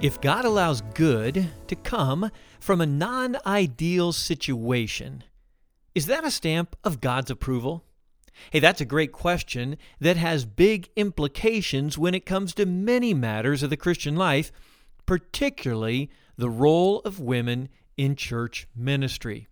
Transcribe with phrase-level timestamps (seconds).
[0.00, 5.24] If God allows good to come from a non ideal situation,
[5.92, 7.82] is that a stamp of God's approval?
[8.52, 13.64] Hey, that's a great question that has big implications when it comes to many matters
[13.64, 14.52] of the Christian life,
[15.04, 19.48] particularly the role of women in church ministry.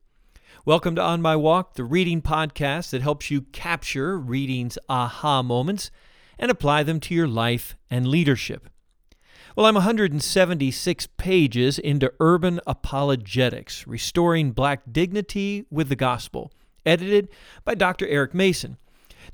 [0.65, 5.91] Welcome to On My Walk, the reading podcast that helps you capture reading's aha moments
[6.39, 8.69] and apply them to your life and leadership.
[9.57, 16.53] Well, I'm 176 pages into Urban Apologetics Restoring Black Dignity with the Gospel,
[16.85, 17.31] edited
[17.65, 18.07] by Dr.
[18.07, 18.77] Eric Mason.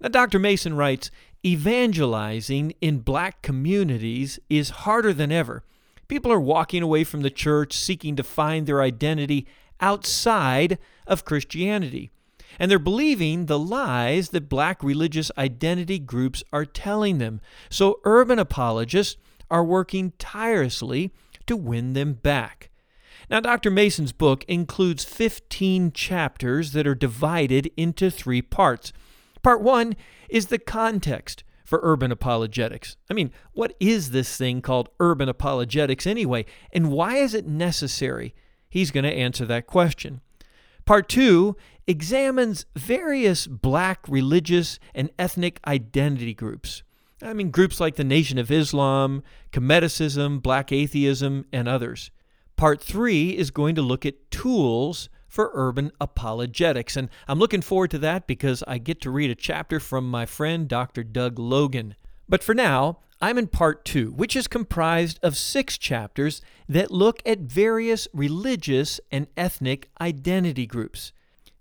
[0.01, 0.39] Now, Dr.
[0.39, 1.11] Mason writes
[1.45, 5.65] Evangelizing in black communities is harder than ever.
[6.07, 9.49] People are walking away from the church seeking to find their identity
[9.80, 12.13] outside of Christianity.
[12.61, 17.41] And they're believing the lies that black religious identity groups are telling them.
[17.71, 19.16] So, urban apologists
[19.53, 21.13] are working tirelessly
[21.47, 22.71] to win them back.
[23.31, 23.71] Now, Dr.
[23.71, 28.93] Mason's book includes 15 chapters that are divided into three parts.
[29.43, 29.95] Part one
[30.29, 32.97] is the context for urban apologetics.
[33.11, 38.35] I mean, what is this thing called urban apologetics anyway, and why is it necessary?
[38.69, 40.21] He's going to answer that question.
[40.85, 46.83] Part two examines various black religious and ethnic identity groups.
[47.23, 52.10] I mean, groups like the Nation of Islam, Kemeticism, Black Atheism, and others.
[52.56, 56.96] Part three is going to look at tools for urban apologetics.
[56.96, 60.26] And I'm looking forward to that because I get to read a chapter from my
[60.26, 61.02] friend Dr.
[61.02, 61.95] Doug Logan.
[62.28, 67.22] But for now, I'm in part two, which is comprised of six chapters that look
[67.25, 71.12] at various religious and ethnic identity groups.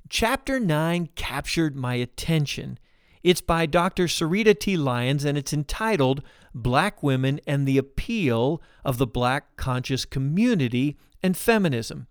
[0.09, 2.77] Chapter 9 captured my attention
[3.23, 4.05] it's by Dr.
[4.05, 4.77] Sarita T.
[4.77, 6.23] Lyons and it's entitled
[6.53, 12.07] Black Women and the Appeal of the Black Conscious Community and Feminism.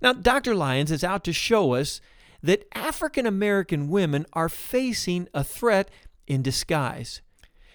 [0.00, 0.54] Now, Dr.
[0.54, 2.00] Lyons is out to show us
[2.42, 5.90] that African American women are facing a threat
[6.26, 7.22] in disguise.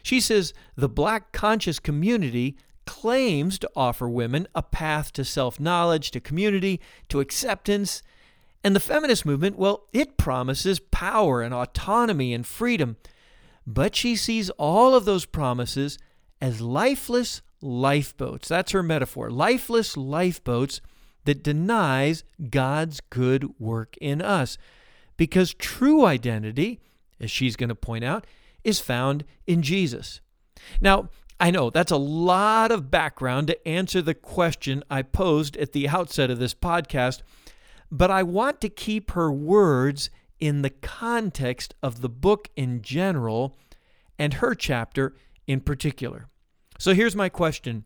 [0.03, 6.11] She says the black conscious community claims to offer women a path to self knowledge,
[6.11, 6.79] to community,
[7.09, 8.01] to acceptance,
[8.63, 12.97] and the feminist movement, well, it promises power and autonomy and freedom.
[13.65, 15.97] But she sees all of those promises
[16.41, 18.47] as lifeless lifeboats.
[18.47, 19.29] That's her metaphor.
[19.29, 20.81] Lifeless lifeboats
[21.25, 24.57] that denies God's good work in us.
[25.17, 26.79] Because true identity,
[27.19, 28.25] as she's going to point out,
[28.63, 30.21] is found in Jesus.
[30.79, 31.09] Now,
[31.39, 35.87] I know that's a lot of background to answer the question I posed at the
[35.87, 37.21] outset of this podcast
[37.91, 40.09] but I want to keep her words
[40.39, 43.57] in the context of the book in general
[44.19, 45.15] and her chapter
[45.45, 46.27] in particular.
[46.79, 47.85] So here's my question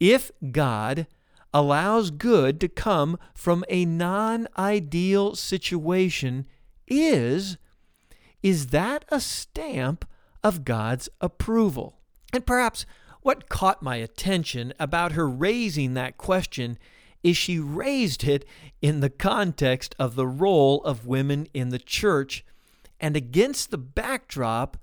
[0.00, 1.06] If God
[1.52, 6.46] allows good to come from a non ideal situation,
[6.86, 7.56] is,
[8.42, 10.06] is that a stamp
[10.42, 11.98] of God's approval?
[12.32, 12.86] And perhaps
[13.22, 16.78] what caught my attention about her raising that question
[17.26, 18.44] is she raised it
[18.80, 22.44] in the context of the role of women in the church
[23.00, 24.76] and against the backdrop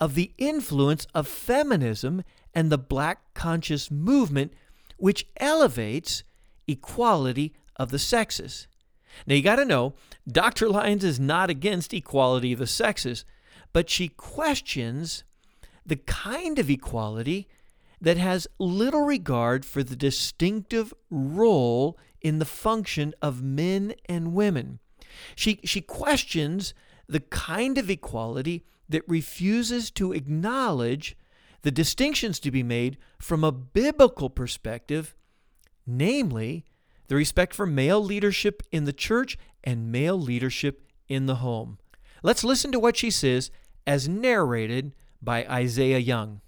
[0.00, 4.52] of the influence of feminism and the black conscious movement,
[4.96, 6.24] which elevates
[6.66, 8.66] equality of the sexes.
[9.24, 9.94] Now, you got to know,
[10.26, 10.68] Dr.
[10.68, 13.24] Lyons is not against equality of the sexes,
[13.72, 15.22] but she questions
[15.86, 17.46] the kind of equality
[18.00, 24.78] that has little regard for the distinctive role in the function of men and women.
[25.36, 26.74] She, she questions
[27.06, 31.16] the kind of equality that refuses to acknowledge
[31.62, 35.14] the distinctions to be made from a biblical perspective,
[35.86, 36.64] namely
[37.08, 41.78] the respect for male leadership in the church and male leadership in the home.
[42.22, 43.50] Let's listen to what she says
[43.86, 46.40] as narrated by Isaiah Young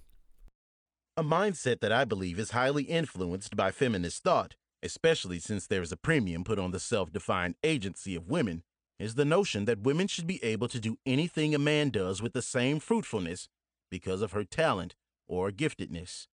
[1.17, 5.91] a mindset that I believe is highly influenced by feminist thought, especially since there is
[5.91, 8.61] a premium put on the self defined agency of women,
[8.99, 12.33] is the notion that women should be able to do anything a man does with
[12.33, 13.49] the same fruitfulness
[13.89, 14.93] because of her talent
[15.27, 16.27] or giftedness.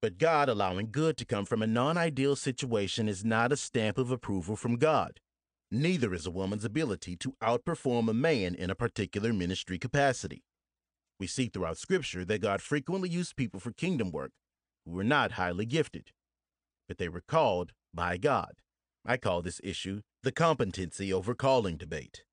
[0.00, 3.98] But God allowing good to come from a non ideal situation is not a stamp
[3.98, 5.18] of approval from God.
[5.72, 10.44] Neither is a woman's ability to outperform a man in a particular ministry capacity.
[11.20, 14.32] We see throughout Scripture that God frequently used people for kingdom work
[14.84, 16.12] who were not highly gifted,
[16.88, 18.54] but they were called by God.
[19.04, 22.24] I call this issue the competency over calling debate.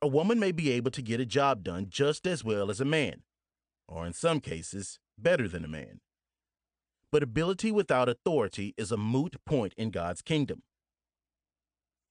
[0.00, 2.84] A woman may be able to get a job done just as well as a
[2.84, 3.24] man,
[3.88, 6.00] or in some cases, better than a man.
[7.14, 10.64] but ability without authority is a moot point in God's kingdom.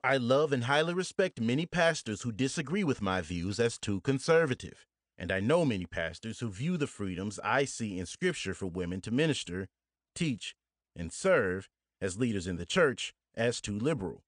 [0.02, 4.86] I love and highly respect many pastors who disagree with my views as too conservative,
[5.18, 9.02] and I know many pastors who view the freedoms I see in Scripture for women
[9.02, 9.68] to minister,
[10.16, 10.56] teach,
[10.96, 11.70] and serve
[12.02, 14.24] as leaders in the church as too liberal.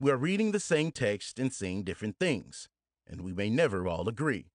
[0.00, 2.68] We are reading the same text and seeing different things,
[3.06, 4.46] and we may never all agree.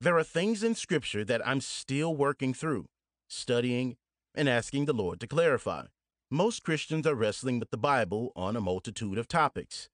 [0.00, 2.86] There are things in Scripture that I'm still working through,
[3.28, 3.96] studying,
[4.34, 5.84] and asking the Lord to clarify.
[6.30, 9.88] Most Christians are wrestling with the Bible on a multitude of topics.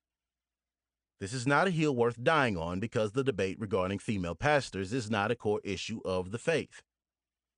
[1.19, 5.11] This is not a hill worth dying on because the debate regarding female pastors is
[5.11, 6.83] not a core issue of the faith.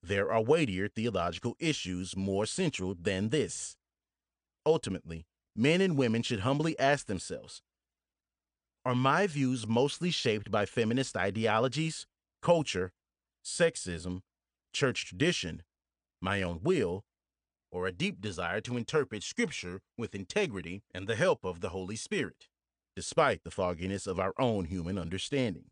[0.03, 3.77] There are weightier theological issues more central than this.
[4.65, 5.27] Ultimately,
[5.57, 7.63] men and women should humbly ask themselves
[8.85, 12.07] Are my views mostly shaped by feminist ideologies,
[12.41, 12.93] culture,
[13.45, 14.21] sexism,
[14.73, 15.65] church tradition,
[16.21, 17.05] my own will,
[17.73, 21.97] or a deep desire to interpret Scripture with integrity and the help of the Holy
[21.97, 22.49] Spirit,
[22.99, 25.67] despite the fogginess of our own human understanding.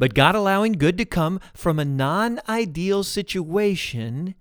[0.00, 4.34] But God allowing good to come from a non ideal situation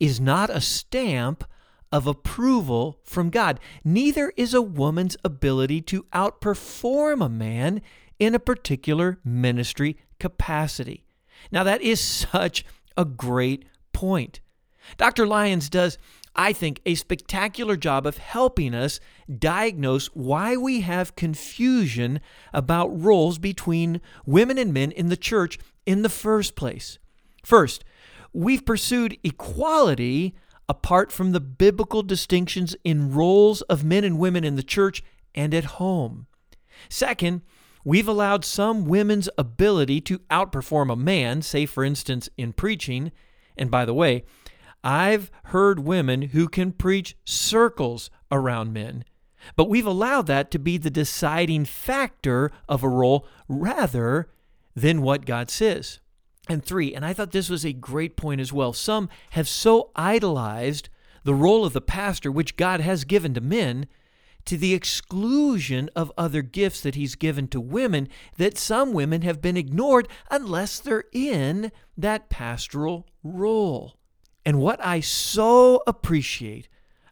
[0.00, 1.44] is not a stamp
[1.92, 3.60] of approval from God.
[3.84, 7.80] Neither is a woman's ability to outperform a man
[8.18, 11.04] in a particular ministry capacity.
[11.52, 12.64] Now, that is such
[12.96, 14.40] a great point.
[14.96, 15.28] Dr.
[15.28, 15.96] Lyons does,
[16.36, 18.98] I think, a spectacular job of helping us
[19.38, 22.20] diagnose why we have confusion
[22.52, 26.98] about roles between women and men in the church in the first place.
[27.44, 27.84] First,
[28.32, 30.34] we've pursued equality
[30.68, 35.02] apart from the biblical distinctions in roles of men and women in the church
[35.34, 36.26] and at home.
[36.88, 37.42] Second,
[37.84, 43.12] we've allowed some women's ability to outperform a man, say, for instance, in preaching.
[43.56, 44.24] And by the way,
[44.84, 49.04] I've heard women who can preach circles around men,
[49.56, 54.28] but we've allowed that to be the deciding factor of a role rather
[54.76, 56.00] than what God says.
[56.50, 59.90] And three, and I thought this was a great point as well, some have so
[59.96, 60.90] idolized
[61.22, 63.86] the role of the pastor, which God has given to men,
[64.44, 69.40] to the exclusion of other gifts that He's given to women, that some women have
[69.40, 73.94] been ignored unless they're in that pastoral role.
[74.44, 76.68] And what I so appreciate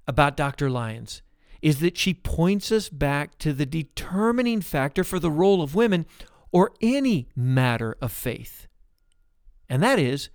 [0.07, 0.69] about Dr.
[0.69, 1.23] Lyons
[1.63, 6.05] is that she points us back to the determining factor for the role of women
[6.51, 8.67] or any matter of faith.
[9.69, 10.29] And that is,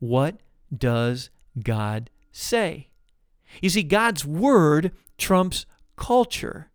[0.00, 0.40] what
[0.76, 1.30] does
[1.62, 2.88] God say?
[3.62, 5.64] You see, God's word trumps
[5.96, 6.70] culture.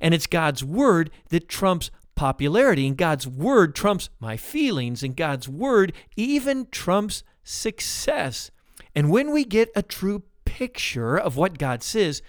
[0.00, 5.48] And it's God's word that trumps popularity, and God's word trumps my feelings, and God's
[5.48, 8.50] word even trumps success.
[8.96, 12.22] And when we get a true picture of what God says,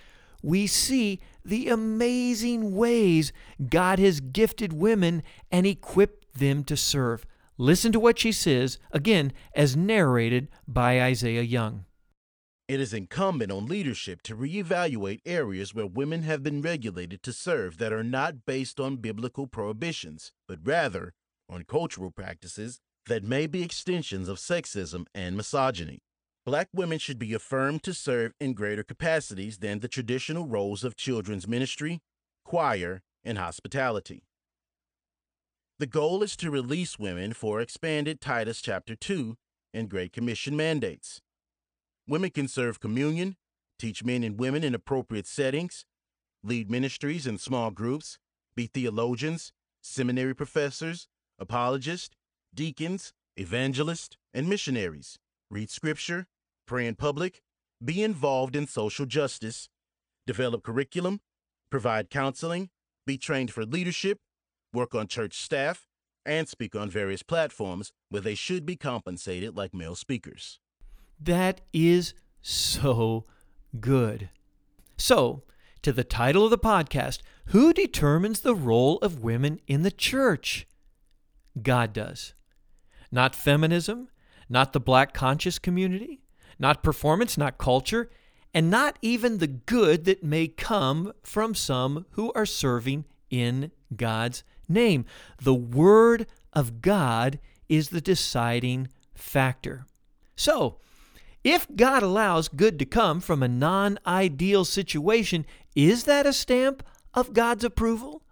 [0.44, 3.32] we see the amazing ways
[3.70, 7.26] God has gifted women and equipped them to serve.
[7.58, 11.86] Listen to what she says, again, as narrated by Isaiah Young.
[12.68, 17.78] It is incumbent on leadership to reevaluate areas where women have been regulated to serve
[17.78, 21.14] that are not based on biblical prohibitions, but rather
[21.50, 26.02] on cultural practices that may be extensions of sexism and misogyny.
[26.48, 30.96] Black women should be affirmed to serve in greater capacities than the traditional roles of
[30.96, 32.00] children's ministry,
[32.46, 34.24] choir, and hospitality.
[35.78, 39.36] The goal is to release women for expanded Titus chapter 2
[39.74, 41.20] and Great Commission mandates.
[42.08, 43.36] Women can serve communion,
[43.78, 45.84] teach men and women in appropriate settings,
[46.44, 48.20] lead ministries in small groups,
[48.56, 49.52] be theologians,
[49.82, 52.16] seminary professors, apologists,
[52.56, 55.20] deacons, evangelists, and missionaries,
[55.52, 56.26] read scripture,
[56.68, 57.42] pray in public,
[57.84, 59.70] be involved in social justice,
[60.28, 61.22] develop curriculum,
[61.72, 62.70] provide counseling,
[63.06, 64.20] be trained for leadership,
[64.74, 65.88] work on church staff,
[66.26, 70.60] and speak on various platforms where they should be compensated like male speakers.
[71.20, 73.24] That is so
[73.80, 74.30] good.
[74.98, 75.44] So,
[75.82, 80.68] to the title of the podcast, Who Determines the Role of Women in the Church?
[81.62, 82.34] God does.
[83.12, 84.10] Not feminism,
[84.50, 86.22] not the black conscious community,
[86.60, 88.10] not performance, not culture,
[88.54, 94.44] and not even the good that may come from some who are serving in God's
[94.68, 95.06] name.
[95.42, 99.86] The Word of God is the deciding factor.
[100.36, 100.78] So,
[101.44, 105.46] if God allows good to come from a non ideal situation,
[105.76, 106.84] is that a stamp
[107.14, 108.24] of God's approval?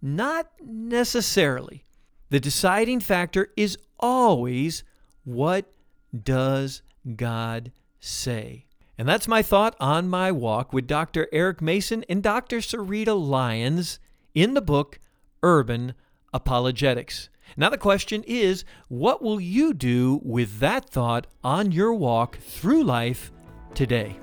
[0.00, 1.84] Not necessarily.
[2.30, 4.84] The deciding factor is always
[5.24, 5.72] what
[6.16, 6.82] does
[7.16, 8.66] God say.
[8.98, 11.26] And that's my thought on my walk with Dr.
[11.32, 12.58] Eric Mason and Dr.
[12.58, 13.98] Sarita Lyons
[14.34, 14.98] in the book
[15.42, 15.94] Urban
[16.34, 17.30] Apologetics.
[17.56, 22.84] Now, the question is what will you do with that thought on your walk through
[22.84, 23.32] life
[23.74, 24.16] today?